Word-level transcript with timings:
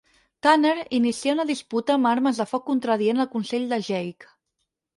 Tanner 0.45 0.71
inicia 0.99 1.35
una 1.37 1.45
disputa 1.49 1.95
amb 1.97 2.11
armes 2.13 2.41
de 2.43 2.49
foc 2.55 2.67
contradient 2.73 3.25
el 3.27 3.31
consell 3.37 3.71
de 3.77 3.83
Jake. 3.93 4.35